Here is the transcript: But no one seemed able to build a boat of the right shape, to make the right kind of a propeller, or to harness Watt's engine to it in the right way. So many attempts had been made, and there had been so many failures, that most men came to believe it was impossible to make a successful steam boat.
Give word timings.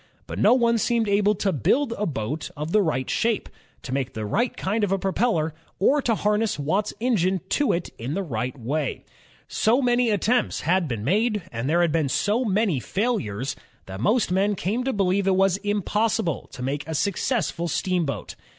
But 0.25 0.39
no 0.39 0.55
one 0.55 0.79
seemed 0.79 1.07
able 1.07 1.35
to 1.35 1.51
build 1.51 1.93
a 1.95 2.07
boat 2.07 2.49
of 2.57 2.71
the 2.71 2.81
right 2.81 3.07
shape, 3.07 3.47
to 3.83 3.93
make 3.93 4.15
the 4.15 4.25
right 4.25 4.57
kind 4.57 4.83
of 4.83 4.91
a 4.91 4.97
propeller, 4.97 5.53
or 5.77 6.01
to 6.01 6.15
harness 6.15 6.57
Watt's 6.57 6.91
engine 6.99 7.39
to 7.49 7.71
it 7.71 7.91
in 7.99 8.15
the 8.15 8.23
right 8.23 8.59
way. 8.59 9.05
So 9.47 9.79
many 9.79 10.09
attempts 10.09 10.61
had 10.61 10.87
been 10.87 11.03
made, 11.03 11.43
and 11.51 11.69
there 11.69 11.81
had 11.81 11.91
been 11.91 12.09
so 12.09 12.43
many 12.43 12.79
failures, 12.79 13.55
that 13.85 14.01
most 14.01 14.31
men 14.31 14.55
came 14.55 14.83
to 14.85 14.91
believe 14.91 15.27
it 15.27 15.35
was 15.35 15.57
impossible 15.57 16.49
to 16.53 16.63
make 16.63 16.83
a 16.87 16.95
successful 16.95 17.67
steam 17.67 18.03
boat. 18.03 18.33